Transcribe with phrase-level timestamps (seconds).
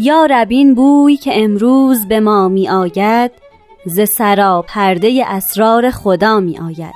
[0.00, 3.30] یا ربین بوی که امروز به ما می آید
[3.86, 6.94] ز سرا پرده اسرار خدا می آید.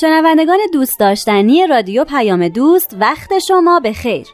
[0.00, 4.26] شنوندگان دوست داشتنی رادیو پیام دوست وقت شما به خیر.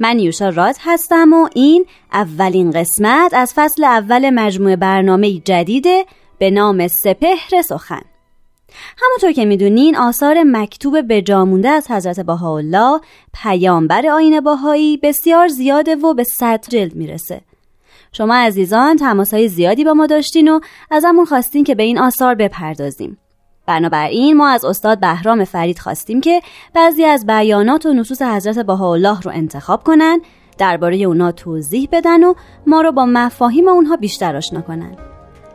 [0.00, 6.04] من یوشا راد هستم و این اولین قسمت از فصل اول مجموعه برنامه جدیده
[6.40, 8.02] به نام سپهر سخن.
[8.98, 13.00] همونطور که می‌دونین آثار مکتوب به جامونده از حضرت بهاءالله
[13.42, 17.40] پیامبر آین باهایی بسیار زیاده و به صد جلد می‌رسه.
[18.12, 20.60] شما عزیزان تماسهای زیادی با ما داشتین و
[20.90, 23.18] ازمون خواستین که به این آثار بپردازیم.
[23.66, 26.42] بنابراین ما از استاد بهرام فرید خواستیم که
[26.74, 30.20] بعضی از بیانات و نصوص حضرت بهاءالله رو انتخاب کنن
[30.58, 32.34] درباره اونا توضیح بدن و
[32.66, 34.96] ما رو با مفاهیم اونها بیشتر آشنا کنن.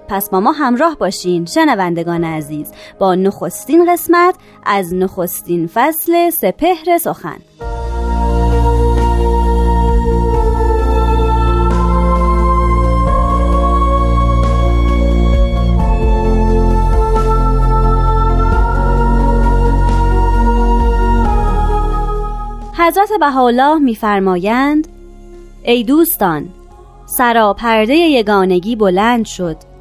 [0.09, 2.73] پس با ما همراه باشین شنوندگان عزیز.
[2.99, 7.37] با نخستین قسمت از نخستین فصل سپهر سخن.
[22.77, 24.87] حضرت بهاءالله میفرمایند
[25.63, 26.49] ای دوستان
[27.05, 29.74] سراپرده یگانگی بلند شد.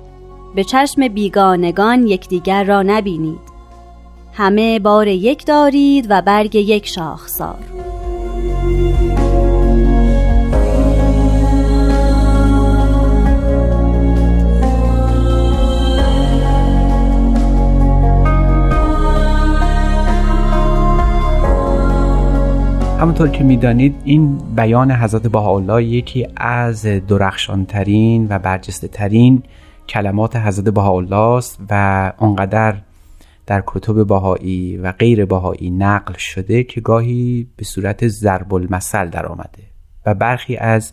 [0.54, 3.40] به چشم بیگانگان یکدیگر را نبینید.
[4.32, 7.58] همه بار یک دارید و برگ یک شاخسار.
[23.00, 29.42] همونطور که می‌دانید این بیان حضرت بهاءالله یکی از درخشانترین و برجسته ترین
[29.88, 32.76] کلمات حضرت بهاءالله است و اونقدر
[33.46, 39.26] در کتب بهایی و غیر بهایی نقل شده که گاهی به صورت ضرب المثل در
[39.26, 39.62] آمده.
[40.06, 40.92] و برخی از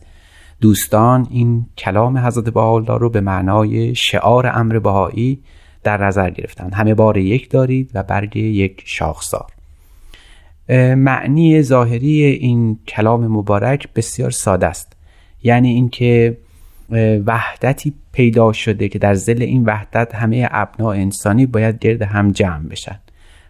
[0.62, 5.44] دوستان این کلام حضرت بهاءالله رو به معنای شعار امر بهایی
[5.84, 6.74] در نظر گرفتند.
[6.74, 9.52] همه بار یک دارید و برگ یک شاخسار.
[10.96, 14.94] معنی ظاهری این کلام مبارک بسیار ساده است.
[15.44, 16.38] یعنی اینکه
[17.26, 22.68] وحدتی پیدا شده که در زل این وحدت همه ابناع انسانی باید گرد هم جمع
[22.68, 23.00] بشن.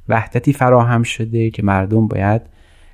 [0.10, 2.42] وحدتی فراهم شده که مردم باید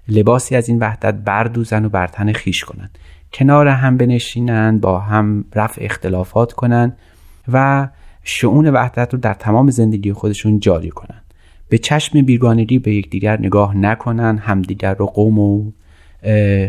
[0.10, 2.98] لباسی از این وحدت بردوزن و برتن خیش کنند
[3.34, 6.98] کنار هم بنشینند با هم رفع اختلافات کنند
[7.52, 7.88] و
[8.24, 11.24] شعون وحدت رو در تمام زندگی خودشون جاری کنند
[11.70, 15.72] به چشم بیگانگی به یکدیگر نگاه نکنند همدیگر رو قوم و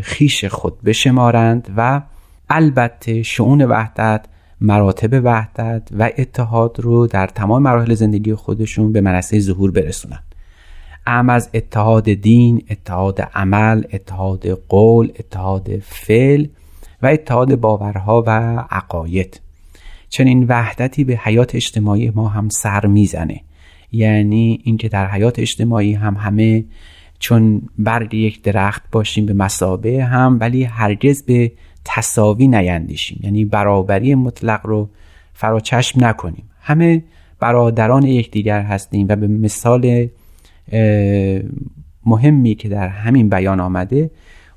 [0.02, 2.02] خیش خود بشمارند و
[2.50, 4.26] البته شعون وحدت
[4.60, 10.18] مراتب وحدت و اتحاد رو در تمام مراحل زندگی خودشون به منصه ظهور برسونن.
[11.06, 16.46] ام از اتحاد دین، اتحاد عمل، اتحاد قول، اتحاد فعل
[17.02, 18.30] و اتحاد باورها و
[18.70, 19.40] عقاید.
[20.08, 23.40] چنین وحدتی به حیات اجتماعی ما هم سر می‌زنه.
[23.92, 26.64] یعنی اینکه در حیات اجتماعی هم همه
[27.18, 31.52] چون برگ یک درخت باشیم به مسابه هم ولی هرگز به
[31.88, 33.20] تصاوی نیندیشیم.
[33.22, 34.90] یعنی برابری مطلق رو
[35.32, 36.50] فراچشم نکنیم.
[36.60, 37.04] همه
[37.40, 40.08] برادران یکدیگر هستیم و به مثال
[42.06, 44.10] مهمی که در همین بیان آمده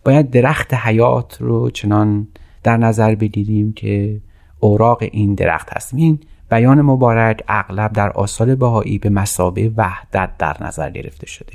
[0.05, 2.27] باید درخت حیات رو چنان
[2.63, 4.21] در نظر بگیریم که
[4.59, 5.99] اوراق این درخت هستیم.
[5.99, 11.53] این بیان مبارک اغلب در آثار بهایی به مسابه وحدت در نظر گرفته شده.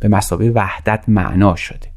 [0.00, 1.91] به مسابه وحدت معنا شده.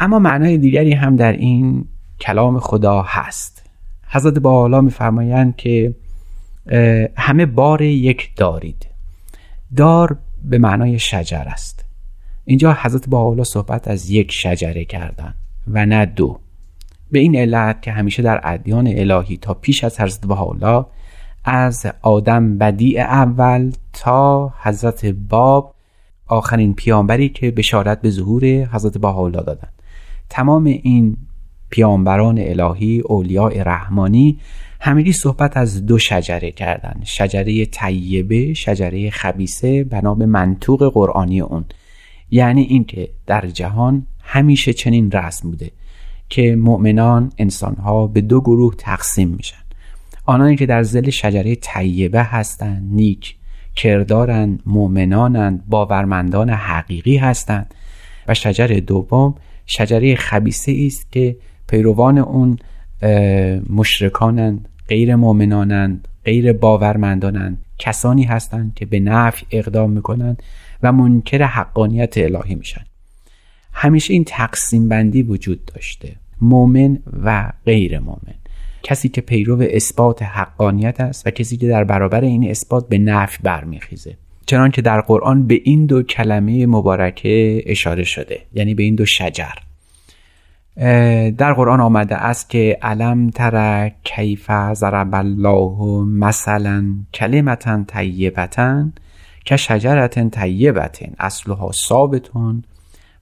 [0.00, 1.84] اما معنای دیگری هم در این
[2.20, 3.66] کلام خدا هست.
[4.08, 5.94] حضرت با میفرمایند که
[7.16, 8.86] همه بار یک دارید.
[9.76, 11.84] دار به معنای شجر است.
[12.44, 15.34] اینجا حضرت با صحبت از یک شجره کردن
[15.68, 16.38] و نه دو.
[17.10, 20.86] به این علت که همیشه در ادیان الهی تا پیش از حضرت بهاءالله
[21.44, 25.74] از آدم بدیع اول تا حضرت باب
[26.26, 29.72] آخرین پیامبری که بشارت به ظهور حضرت بهاءالله دادند
[30.30, 31.16] تمام این
[31.70, 34.38] پیامبران الهی اولیاء رحمانی
[34.80, 37.00] همگی صحبت از دو شجره کردن.
[37.04, 41.64] شجره طیبه شجره خبیسه بنا به منطوق قرآنی اون.
[42.30, 45.70] یعنی اینکه در جهان همیشه چنین رسم بوده
[46.28, 49.56] که مؤمنان انسانها به دو گروه تقسیم میشن.
[50.26, 53.36] آنانی که در زل شجره طیبه هستند نیک
[53.76, 57.74] کردارند مؤمنانند باورمندان حقیقی هستند.
[58.28, 59.34] و شجره دوم
[59.70, 61.36] شجره خبیسه است که
[61.68, 62.58] پیروان اون
[63.70, 67.64] مشرکانند غیر مؤمنانند غیر باورمندانند.
[67.78, 70.42] کسانی هستند که به نفع اقدام می‌کنند
[70.82, 72.84] و منکر حقانیت الهی میشن.
[73.72, 76.16] همیشه این تقسیم بندی وجود داشته.
[76.40, 78.34] مؤمن و غیر مؤمن.
[78.82, 83.38] کسی که پیرو اثبات حقانیت است و کسی که در برابر این اثبات به نفع
[83.42, 84.16] برمیخیزه.
[84.50, 89.06] چنان که در قرآن به این دو کلمه مبارکه اشاره شده یعنی به این دو
[89.06, 89.54] شجر.
[91.30, 98.84] در قرآن آمده است که علم تر کیف ضرب الله مثلا کلمتا طیبتا
[99.44, 102.64] که شجرت طیبتن اصلها ثابتون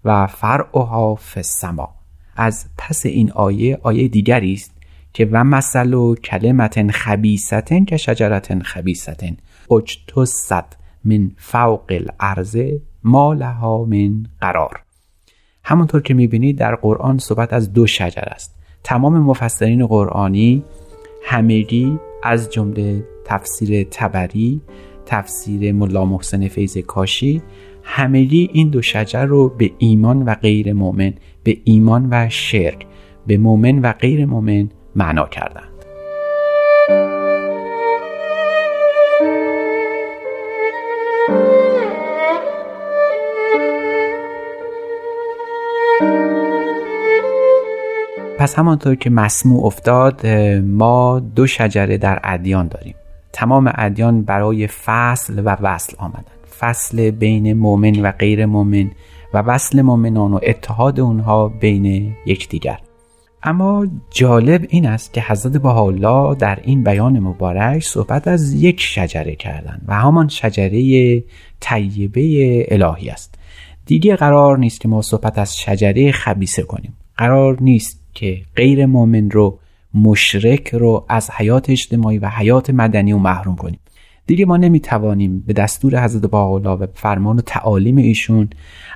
[0.05, 1.95] و فرعها فی السما.
[2.37, 4.73] از پس این آیه آیه دیگری است
[5.13, 9.37] که و مثل و کلمت خبیستن که شجرت خبیستن
[9.71, 10.79] اجتست
[11.09, 12.59] من فوق الارض
[13.05, 14.83] ما لها من قرار.
[15.65, 18.55] همونطور که می‌بینید در قرآن صحبت از دو شجر است.
[18.85, 20.65] تمام مفسرین قرآنی
[21.25, 24.61] همگی از جمله تفسیر تبری
[25.07, 27.43] تفسیر ملا محسن فیض کاشی
[27.83, 32.87] همگی این دو شجر رو به ایمان و غیر مؤمن به ایمان و شرک
[33.27, 35.78] به مؤمن و غیر مؤمن معنا کردند
[48.39, 50.27] پس همانطور که مسموع افتاد
[50.57, 52.95] ما دو شجره در ادیان داریم.
[53.33, 56.25] تمام ادیان برای فصل و وصل آمدن.
[56.59, 58.91] فصل بین مؤمن و غیر مؤمن
[59.35, 62.79] و وصل مؤمنان و اتحاد اونها بین یکدیگر.
[63.43, 69.35] اما جالب این است که حضرت بهاءالله در این بیان مبارک صحبت از یک شجره
[69.35, 71.25] کردن و همان شجره
[71.61, 73.35] طیبه الهی است.
[73.87, 76.97] دیگه قرار نیست که ما صحبت از شجره خبیسه کنیم.
[77.17, 79.59] قرار نیست که غیر مؤمن رو
[79.95, 83.79] مشرک رو از حیات اجتماعی و حیات مدنی و محروم کنیم.
[84.27, 88.49] دیگه ما نمی‌توانیم به دستور حضرت باولا و فرمان و تعالیم ایشون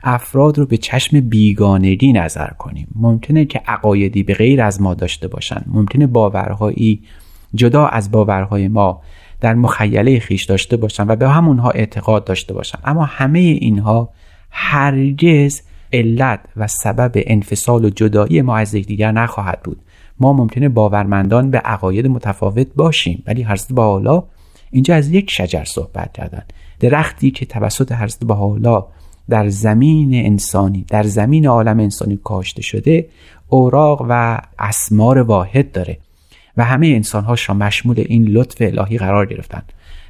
[0.03, 2.89] افراد رو به چشم بیگانگی نظر کنیم.
[2.95, 5.65] ممکنه که عقایدی به غیر از ما داشته باشن.
[5.67, 7.03] ممکنه باورهایی
[7.55, 9.03] جدا از باورهای ما
[9.41, 12.79] در مخیله خیش داشته باشن و به همونها اعتقاد داشته باشن.
[12.85, 14.09] اما همه اینها
[14.51, 19.81] هرگز علت و سبب انفصال و جدایی ما از یکدیگر نخواهد بود.
[20.21, 24.25] ما ممکنه باورمندان به عقاید متفاوت باشیم ولی حضرت بالا
[24.71, 26.43] اینجا از یک شجر صحبت کردن.
[26.81, 28.85] درختی که توسط حضرت بهاءالله
[29.29, 33.09] در زمین انسانی در زمین عالم انسانی کاشته شده
[33.49, 35.99] اوراق و اسمار واحد داره
[36.57, 39.63] و همه انسان ها مشمول این لطف الهی قرار گرفتن.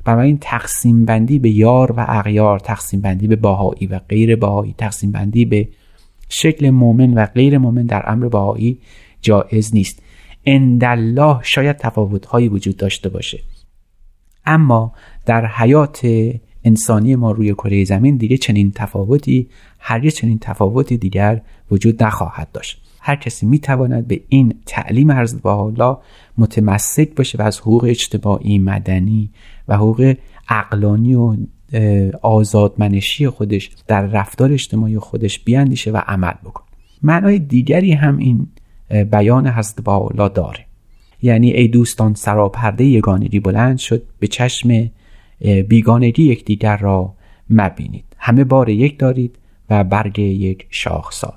[0.05, 5.13] بنابراین تقسیم بندی به یار و اغیار تقسیم بندی به باهایی و غیر باهایی تقسیم
[5.13, 5.69] بندی به
[6.29, 8.79] شکل مؤمن و غیر مؤمن در امر باهایی
[9.21, 10.03] جایز نیست.
[10.47, 13.41] اندالله شاید تفاوت هایی وجود داشته باشه.
[14.47, 14.93] اما
[15.27, 16.07] در حیات
[16.65, 19.49] انسانی ما روی کره زمین دیگه چنین تفاوتی
[19.79, 22.82] هرگز چنین تفاوتی دیگر وجود نخواهد داشت.
[23.05, 25.99] هر کسی می‌تواند به این تعلیم حضرت حالا
[26.39, 29.31] متمسک باشه و از حقوق اجتماعی مدنی
[29.69, 30.15] و حقوق
[30.49, 31.37] عقلانی و
[32.23, 36.65] آزادمنشی خودش در رفتار اجتماعی خودش بیاندیشه و عمل بکن
[37.03, 38.47] معنای دیگری هم این
[39.11, 40.65] بیان حضرت باولا داره.
[41.23, 44.91] یعنی ای دوستان سراپرده یگانگی بلند شد به چشم
[45.69, 47.15] بیگانگی یکدیگر را
[47.51, 48.05] مبینید.
[48.19, 49.39] همه بار یک دارید
[49.71, 51.35] و برگ یک شاخسار.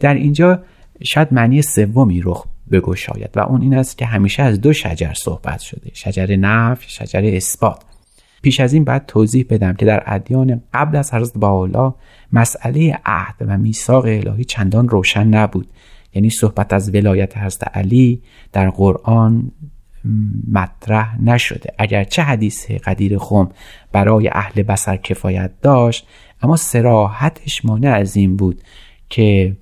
[0.00, 0.62] در اینجا
[1.02, 5.60] شاید معنی سومی رخ بگشاید و اون این است که همیشه از دو شجر صحبت
[5.60, 7.82] شده شجر نفی شجر اثبات.
[8.42, 11.94] پیش از این باید توضیح بدم که در ادیان قبل از حضرت باولا
[12.32, 15.66] مسئله عهد و میثاق الهی چندان روشن نبود.
[16.14, 18.22] یعنی صحبت از ولایت حضرت علی
[18.52, 19.52] در قرآن
[20.52, 21.74] مطرح نشده.
[21.78, 23.48] اگرچه حدیث قدیر خم
[23.92, 26.06] برای اهل بسر کفایت داشت
[26.42, 28.62] اما سراحتش مانع از این بود
[29.08, 29.56] که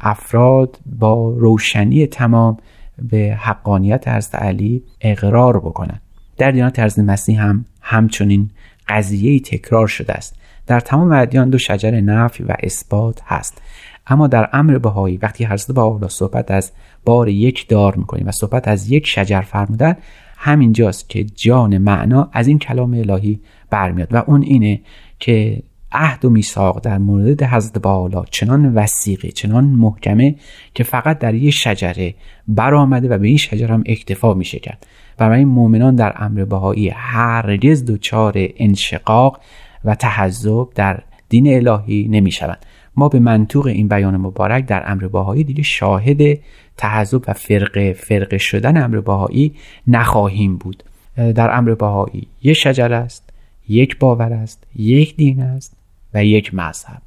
[0.00, 2.56] افراد با روشنی تمام
[2.98, 6.00] به حقانیت حضرت علی اقرار بکنند
[6.36, 8.50] در دیانت حضرت مسیح هم همچنین
[8.88, 10.36] قضیه تکرار شده است.
[10.66, 13.62] در تمام ادیان دو شجر نفی و اثبات هست.
[14.06, 16.72] اما در امر بهایی وقتی حضرت بهاءالله صحبت از
[17.04, 19.96] بار یک دار می‌کنیم و صحبت از یک شجر فرمودن
[20.36, 23.40] همینجاست که جان معنا از این کلام الهی
[23.70, 24.08] برمیاد.
[24.14, 24.80] و اون اینه
[25.18, 30.34] که عهد و میثاق در مورد حضرت بالا چنان وسیقه چنان محکمه
[30.74, 32.14] که فقط در یه شجره
[32.48, 34.86] برآمده و به این شجره هم اکتفا میشه کرد.
[35.18, 39.40] برای مؤمنان در امر بهایی هرگز دچار انشقاق
[39.84, 42.66] و تحذب در دین الهی نمی‌شوند.
[42.96, 46.38] ما به منطوق این بیان مبارک در امر بهایی دیگه شاهد
[46.76, 49.54] تحذب و فرقه فرقه شدن امر بهایی
[49.86, 50.82] نخواهیم بود.
[51.16, 53.32] در امر بهایی یک شجره است
[53.68, 55.81] یک باور است یک دین است.
[56.14, 57.02] و یک مذهب.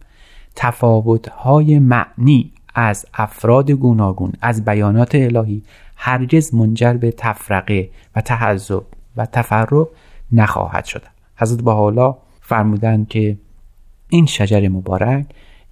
[0.56, 5.64] تفاوت‌های معنی از افراد گوناگون از بیانات الهی
[5.96, 8.84] هرگز منجر به تفرقه و تحذب
[9.18, 9.88] و تفرق
[10.32, 11.04] نخواهد شد.
[11.38, 13.38] حضرت حالا فرمودند که
[14.10, 15.26] این شجر مبارک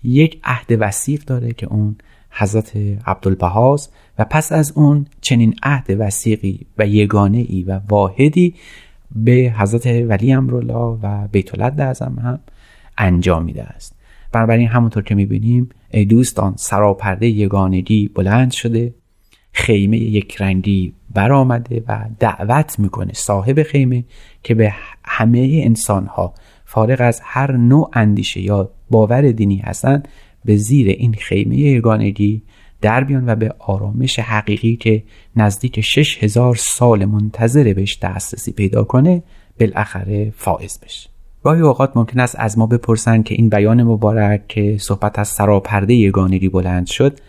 [0.03, 1.95] یک عهد وسیق داره که اون
[2.31, 2.75] حضرت
[3.07, 8.55] عبدالبهاست و پس از اون چنین عهد وسیقی و یگانه ای و واحدی
[9.15, 12.39] به حضرت ولی امرالله و بیت اعظم هم
[12.97, 13.95] انجام میده است.
[14.31, 18.93] بنابراین همونطور که می‌بینیم ای دوستان سراپرده یگانگی بلند شده
[19.53, 24.03] خیمه یک رنگی برآمده و دعوت می‌کنه صاحب خیمه
[24.43, 24.73] که به
[25.03, 26.33] همه انسان ها
[26.65, 30.07] فارغ از هر نوع اندیشه یا باور دینی هستند
[30.45, 32.43] به زیر این خیمه یگانگی
[32.81, 35.03] در بیان و به آرامش حقیقی که
[35.35, 39.23] نزدیک شش هزار سال منتظر بهش دسترسی پیدا کنه
[39.59, 41.12] بالاخره فائز بشه.
[41.43, 45.93] گاهی اوقات ممکن است از ما بپرسند که این بیان مبارک که صحبت از سراپرده
[45.93, 47.19] یگانگی بلند شد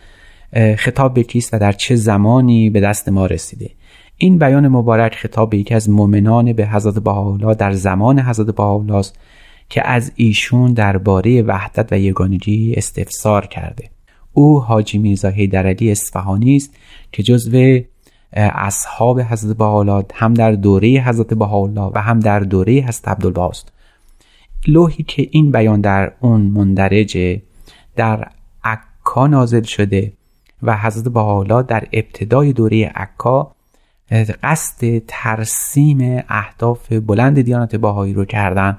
[0.76, 3.70] خطاب به کیست و در چه زمانی به دست ما رسیده.
[4.16, 9.04] این بیان مبارک خطاب به یکی از مؤمنان به حضرت بهاءالله در زمان حضرت بهاءالله
[9.68, 13.90] که از ایشون درباره وحدت و یگانگی استفسار کرده.
[14.32, 16.74] او حاجی میرزا حیدرعلی اصفهانی است
[17.12, 17.80] که جزو
[18.32, 23.73] اصحاب حضرت بهاءالله هم در دوره حضرت بهاءالله و هم در دوره حضرت عبدالبها است.
[24.66, 27.42] لوحی که این بیان در اون مندرجه
[27.96, 28.28] در
[28.64, 30.12] عکا نازل شده
[30.62, 33.54] و حضرت بهاءالله در ابتدای دوره عکا
[34.42, 38.78] قصد ترسیم اهداف بلند دیانت بهایی رو کردن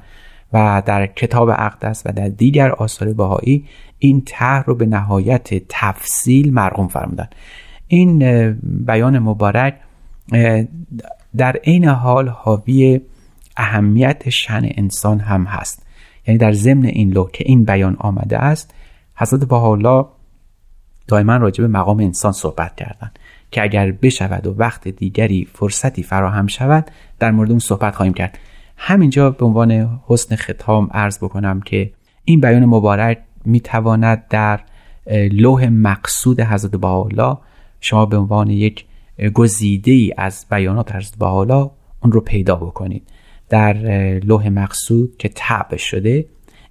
[0.53, 3.65] و در کتاب اقدس و در دیگر آثار بهایی
[3.99, 7.27] این طرح رو به نهایت تفصیل مرقوم فرمودن.
[7.87, 8.19] این
[8.61, 9.75] بیان مبارک
[11.37, 13.01] در عین حال حاوی
[13.57, 15.85] اهمیت شن انسان هم هست.
[16.27, 18.73] یعنی در ضمن این لو که این بیان آمده است
[19.15, 20.07] حضرت حالا
[21.07, 23.11] دائما راجع به مقام انسان صحبت کردن
[23.51, 28.39] که اگر بشود و وقت دیگری فرصتی فراهم شود در مورد اون صحبت خواهیم کرد.
[28.77, 31.91] همینجا به عنوان حسن ختام عرض بکنم که
[32.25, 34.59] این بیان مبارک می‌تواند در
[35.31, 37.37] لوح مقصود حضرت بهاءالله
[37.81, 38.85] شما به عنوان یک
[39.33, 41.71] گزیده ای از بیانات حضرت بهاءالله
[42.01, 43.07] اون رو پیدا بکنید.
[43.49, 43.73] در
[44.23, 46.25] لوح مقصود که تعب شده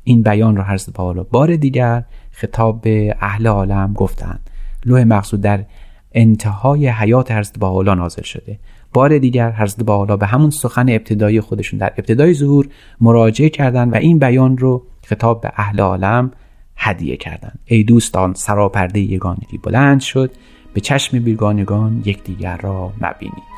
[0.04, 4.50] این بیان را حضرت بهاءالله بار دیگر خطاب به اهل عالم گفتند
[4.86, 5.64] لوح مقصود در
[6.12, 8.58] انتهای حیات حضرت بهاءالله نازل شده.
[8.92, 12.68] بار دیگر حضرت بهاءالله به همون سخن ابتدایی خودشون در ابتدای ظهور
[13.00, 16.30] مراجعه کردند و این بیان رو خطاب به اهل عالم
[16.76, 20.30] هدیه کردند ای دوستان سراپرده یگانگی بلند شد.
[20.74, 23.53] به چشم بیگانگان یکدیگر را مبینید.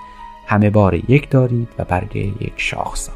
[0.47, 3.15] همه بار یک دارید و برگ یک شاخسار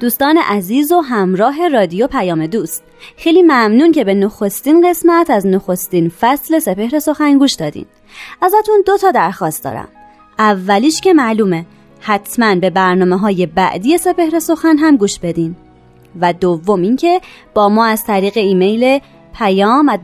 [0.00, 2.84] دوستان عزیز و همراه رادیو پیام دوست.
[3.16, 7.86] خیلی ممنون که به نخستین قسمت از نخستین فصل سپهر سخن گوش دادین.
[8.42, 9.88] ازتون دو تا درخواست دارم.
[10.38, 11.66] اولیش که معلومه
[12.00, 15.56] حتما به برنامه های بعدی سپهر سخن هم گوش بدین.
[16.20, 17.20] و دوم اینکه
[17.54, 19.00] با ما از طریق ایمیل
[19.34, 19.98] پیام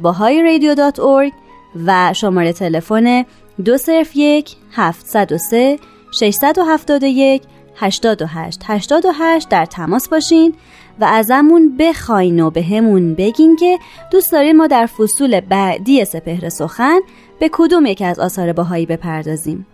[1.87, 3.25] و شماره تلفن
[3.65, 5.79] 201 703
[6.21, 7.43] 671
[7.77, 10.55] 88 88 در تماس باشین
[11.01, 13.79] و ازمون بخواین و به همون بگین که
[14.11, 17.01] دوست دارین ما در فصول بعدی سپهر سخن
[17.41, 19.67] به کدوم یک از آثار باهایی بپردازیم.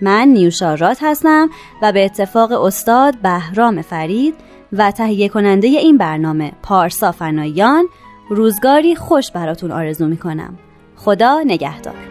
[0.00, 1.50] من نیوشا هستم
[1.82, 4.34] و به اتفاق استاد بهرام فرید
[4.72, 7.88] و تهیه کننده این برنامه پارسا فنایان
[8.30, 10.58] روزگاری خوش براتون آرزو می‌کنم.
[10.96, 12.05] خدا نگهدار.